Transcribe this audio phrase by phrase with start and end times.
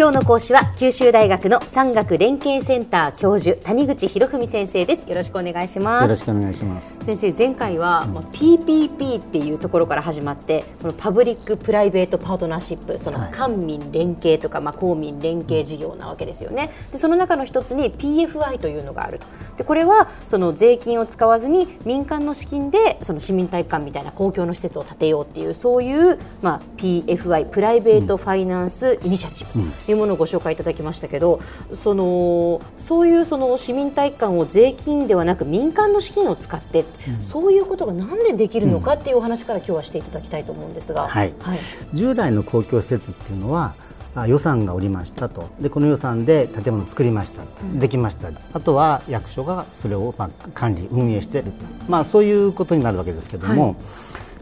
[0.00, 5.06] 今日の講師は九州大学の産学連携センター教授谷口博文先生です。
[5.06, 6.02] よろしくお願いします。
[6.04, 7.04] よろしくお願いします。
[7.04, 16.70] 先生前回は、まあ、PPP っていうところから始まってこの public private partnership その官民連携とか、まあ、公民連携事業なわけですよね。
[16.92, 19.26] でその中の一つに PFI というのがあると。
[19.58, 29.89] でこれはその税金を使わずに民間の資金でその市民体育館みたいな公共の施設を建てようっていうそういう、まあ、PFI プライベートファイナンスイニシアチブ。
[29.89, 31.40] というものをご紹介いただきましたけど
[31.72, 41.58] そのそういうその市民体育館を税金ではなく民間の資金を使って、うん、そういうことがなんでできるのかっていうお話から今日はしていただきたいと思うんですが、はい、はい、
[41.92, 43.74] 従来の公共施設っていうのは
[44.26, 45.50] 予算がおりましたと。
[45.60, 48.30] でこの予算で建物を作りました、うん、できました。
[48.52, 51.52] あとは役所がそれをまあ管理運営している
[51.88, 53.76] まあ、そういうことになるわけですけれども、はい、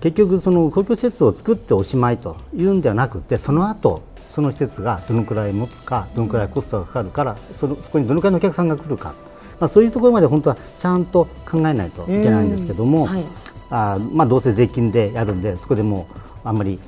[0.00, 4.02] 結局その公共施設を作っておしまいというんではなくてその後
[4.36, 9.14] その施設がどのくらい持つかどのくらいコストがかかるからそのそこにどのくらいのお客さんが来るか、
[9.58, 13.24] まあ、そういうところまで本当はちゃんと考えないといけないんですけども、はい、
[13.70, 16.06] あまあ、どうせ税金でやるんでそこでも
[16.44, 16.78] うあんまり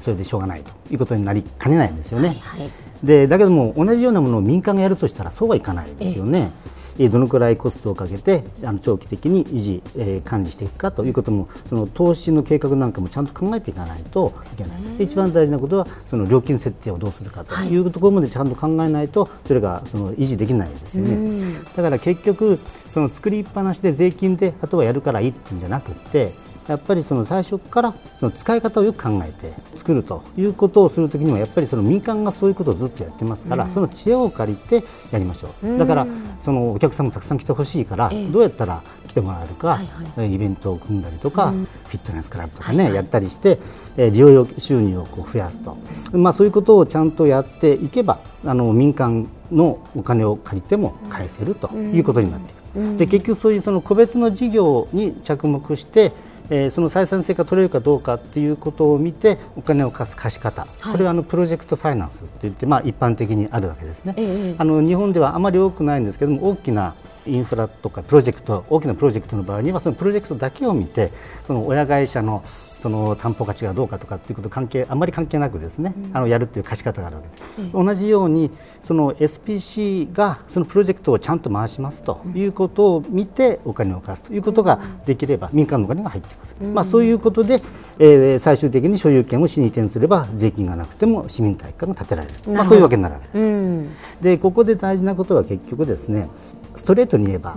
[0.00, 2.40] それでしょうがないということになりかねないんですよね。
[2.40, 2.70] はいはい、
[3.04, 6.50] でだけども同じようなものを民間がやるとしたらそうはいかないですよね。
[6.66, 17.76] えどのくらいコストをかけてあの長期的に維持、えー、管理していくかということもその投資の計画なんかもちゃんと考えていかないといけない、一番大事なことはその料金設定をどうするかとい。
[17.78, 21.40] うところまでちゃんと考えないとそれがその維持できないですよね。
[21.74, 22.58] だから結局
[22.90, 26.32] その作りっぱなしで税金であとはやるからいいっていうんじゃなくて
[26.68, 36.06] やっぱりその最初からその使い方をよく考えて作るということをするときにはやっぱりその民間がそういうことをずっとやってますから、うん、その知恵を借りてやりましょう、だから
[36.40, 39.80] そのお客さんもたくさん来てほしいから、どうやったら来てもらえるか、
[40.18, 43.58] イベントを組んだりとか、フィットネスクラブとかね、はいはい、やったりして、
[43.96, 45.76] え利用収入をこう増やすと、
[46.12, 52.56] まあ、そういうことをちゃんとやっていけばあの民間のお金を借りても返せるということになっていく。
[52.98, 56.12] で結局そういうその個別の事業に着目して
[56.50, 64.54] えー、その採算性が取れるかどうかっていうことを見てお金を貸す貸し方、はい、これはあのプロジェクトファイナンスっていって、まあ、一般的にあるわけですね、え。
[64.58, 66.94] あの日本ではあまり多くないんですけども大きな
[67.26, 71.10] インフラとかプロジェクト大きなプロジェクトの場合にはそのプロジェクトだけを見て
[71.46, 72.42] その親会社の
[72.86, 87.60] その担保価値がどうかとかっていうこと関係あんまり関係なくですね、うん、あのやるっていう貸し方があるわけです、うん、同じようにその SPC がそのプロジェクトをちゃんと回しますということを見てお金を貸すということができれば民間のお金が入ってくる、うん、まあ、そういうことで、
[87.98, 94.22] えー、最終的に所有権を市に移転すれば税金がなくても市民体育館が建てられる、まあ、そういうわけになるわけです。
[94.22, 96.28] でここで大事なことは結局ですね
[96.76, 97.56] ストレートに言えば、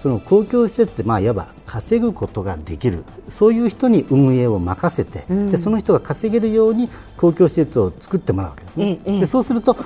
[0.00, 3.04] その公共施設でまあいわば稼ぐことができる。
[3.28, 6.88] そういう人に運営を任せて、うん、でその人が稼げるように
[7.18, 8.96] 公共施設を作ってもらうわけですね。
[9.04, 9.76] でそうすると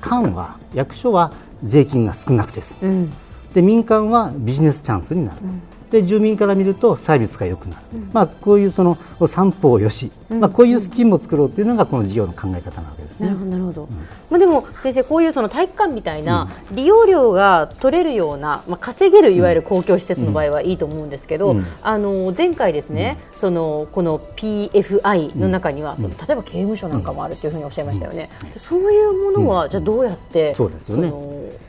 [0.00, 1.32] 官は役所は
[1.62, 3.12] 税金が少なくてす、うん、
[3.52, 5.40] で民間はビジネスチャンスになる。
[5.42, 5.62] うん
[5.94, 31.12] で住民から見るとサービスが良くなる、うん、まあ、こういうその三方よし、うん、まあ、こういうスキームを作ろうというのがこの事業の考え方なわけです、ね、なるほど、うん、まあ、でも先生こういうその体育館みたいな利用料が取れるような、まあ、稼げるいわゆる公共施設の場合はいいと思うんですけど、あの前回ですね、そのこの PFI の中には、その例えば刑務所なんかもあるというふうにおっしゃいましたよね、そういうものはじゃあどうやって、そうですよね。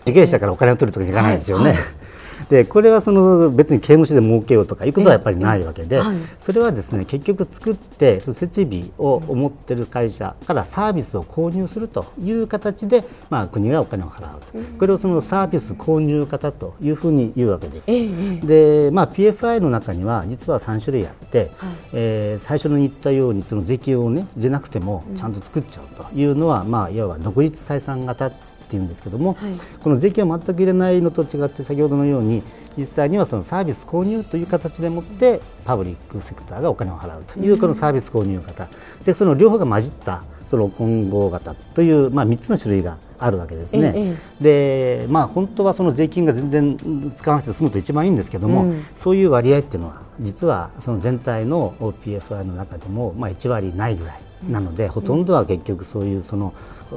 [0.02, 1.66] 受刑者からお金を取るときにいかないですよね。
[1.66, 1.74] はい。
[1.74, 2.05] はい
[2.50, 6.01] でこれはその別に刑務所で儲けようとかいうことはやっぱりないわけで、
[6.39, 17.88] それはですね結局作ってその設備を持ってる会社からサービスを購入するという形で、まあ、国がお金を払うと、これをそのサービス購入型というふうに言うわけです。
[17.88, 21.50] で、まあ、PFI の中には実は3種類あって、はい、
[21.94, 28.31] えー、最初に言ったようにその税金をね入れなくてもちゃんと作っちゃうというのは、まあ、いわば独立採算型
[28.66, 32.44] っていうんですけども、はい、この税金を全く入れないのと違って先ほどのように
[32.78, 38.68] 実際にはそのサービス購入という形でもってパブリックセクターがお金を払うというこのサービス購入型。
[39.06, 43.94] でその両方が混じったその混合型という、まあ、3つの種類があるわけですね。
[43.95, 56.54] ええ、でまあ本当はその税金が全然使わなくて済むと一番いいんですけども、うん、そういう割合っていうのは実はその全体の OPFI の中でもまあ1割ないぐらいなので、ほとんどは結局そういうその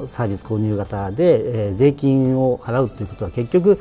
[0.07, 3.79] サービス購入型で、えー、税金を払うということは結局、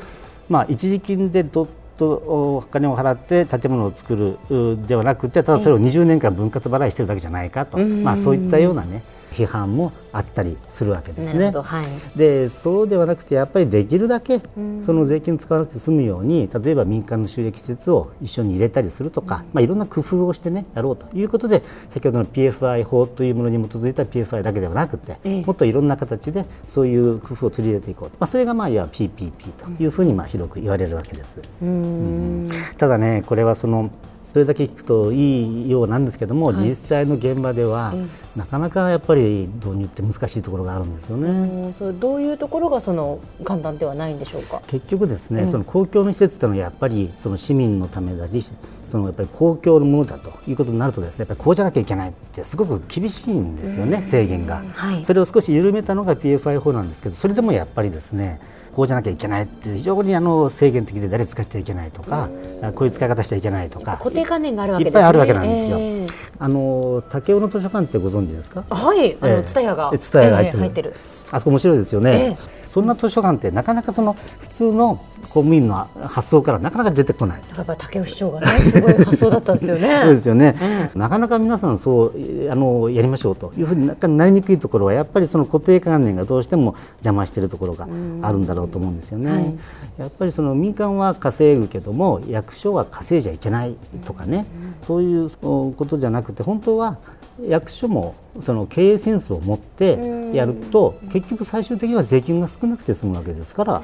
[0.48, 1.68] まあ、一時金でどっ
[1.98, 4.16] とお金を払って建物を作
[4.48, 9.02] るではなくてただそれを20年間分割払いしてるだけじゃないかと、まあ、そういったようなね
[9.32, 11.50] 批判もあったりするわけですね。
[11.52, 14.40] はい、でそうではなくてやっぱりできるだけ
[14.80, 31.42] その税金使わなくて済むように例えば民間の収益施設を一緒に入れたりするとか、まあ、いろんな工夫をしてねやろうということで先ほどの PFI 法というものに基づいた PFI だけではなくて、ええ、もっといろんな形でそういう工夫を取り入れていこう、まあ、それがまあいわ PPP というふうにまあ広く言われるわけです。
[31.62, 33.90] うん、ただねこれはその
[34.32, 37.94] それだけ聞くといいようなんですけども、はい、実際の現場では、
[38.36, 41.74] なかなかやっぱり導入って難しいところがあるんですよね。
[41.78, 44.62] それどういうところがその簡単ではないんでしょうか？
[44.66, 48.52] 結局ですね、うん、その公共の施設というのはやっぱりその市民のためだし、
[48.86, 58.40] そのやっぱり公共のものだということになるとですね、やっぱりこうじゃなきゃいけないってすごく厳しいんですよね、制限が、はい、それを少し緩めたのが PFI 法なんですけど、それでもやっぱりですね。
[58.78, 62.30] こうじゃなきゃいけないっていう非常にあの制限的で誰使っちゃいけないとか、
[62.76, 65.78] こういう使い方しちゃいけないとか固定観念があるわけ、ね、いっぱいあるわけなんですよ。
[65.80, 66.08] えー、
[66.38, 68.62] あの武雄の図書館ってご存知ですか？
[68.70, 69.90] はい、あの蔦屋が。
[69.90, 70.94] 蔦屋が入ってる,、入ってる。
[71.32, 72.26] あそこ面白いですよね。
[72.26, 77.42] えーそんな図書館ってなかなかその普通の公務員の発想からなかなか出てこない。
[77.56, 80.00] やっぱり武雄市長がねすごい発想だったんですよね。
[80.04, 80.54] そうですよね、
[80.94, 87.88] うん、なかなか皆さんそうあのやりましょうというふうになりにくいところはやっぱりその固定観念がどうしても邪魔しているところが
[88.22, 89.30] あるんだろうと思うんですよね。
[89.30, 89.54] はい、
[89.98, 94.46] やっぱりその民間は稼ぐけども役所は稼いじゃいけないとかね、
[94.82, 96.98] そういうことじゃなくて本当は
[97.46, 103.82] 役所もその経営センスを持ってやると結局最終的には税金が少なくて済むわけですから、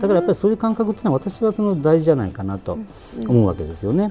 [0.00, 2.78] だからやっぱりそういう感覚っていうのは私はその大事じゃないかなと
[3.26, 4.08] 思うわけですよね。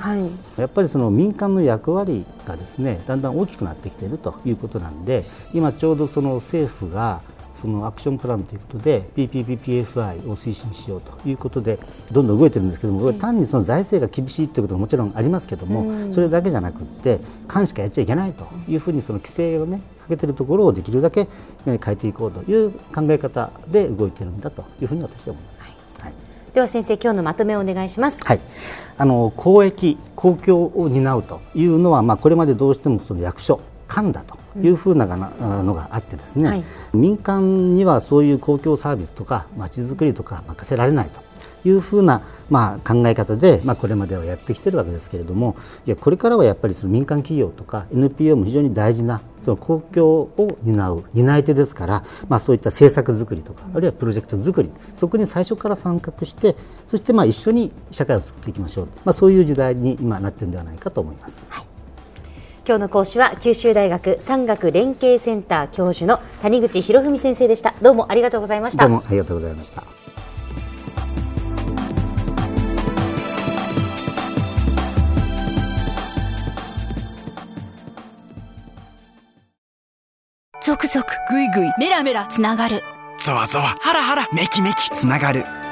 [0.57, 7.21] やっぱりその民間の役割がですねだんだん大きくなってきているということなんで今ちょうどその政府が
[7.55, 11.79] そのアクションプランということで PPPPFI を推進しようということで
[12.11, 21.27] どんどん動いてるんですけども、単にその財政が厳しいということももちろんありますけども、それだけじゃなくって官しかやっちゃいけないというふうにその規制をねかけてるところをできるだけ
[21.65, 25.59] 変えていこうという考え方で動いてるんだというふうに私は思います。
[26.01, 26.13] はい、
[26.53, 28.19] では先生今日のまとめをお願いします。
[28.23, 28.39] はい、
[28.97, 41.25] あの公益公共を担うというのはまあこれまでどうしてもその役所官だというふうなのがあってですね、はい、民間にはそういう公共サービスとかまちづくりとか任せられないと
[41.67, 45.55] いうふうな、まあ、考え方で、まあ、これまではやってきてるわけですけれども
[45.85, 56.55] いやこれからはやっぱりその民間企業とか NPO も非常に大事なその公共を担う担い手ですから、まあ、そういった政策作りとかあるいはプロジェクト作りそこに最初から参画して
[56.87, 61.47] そしてまあ一緒に社会を作っていきましょう、まあ、そういう時代に今なってるんではないかと思います。
[61.49, 61.74] はい
[62.67, 67.75] 今日の講師は九州大学産学連携センター教授の谷口博文先生でした。
[67.79, 68.87] どうもありがとうございました。
[68.87, 69.83] どうもありがとうございました。
[80.63, 82.81] 続々ぐいぐいメラメラつながる。
[83.19, 84.89] ゾワゾワハラハラメキメキ。
[84.89, 85.45] つながる